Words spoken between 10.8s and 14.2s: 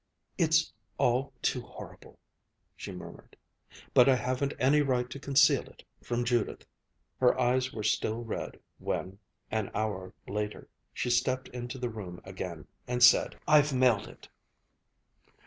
she stepped into the room again and said, "I've mailed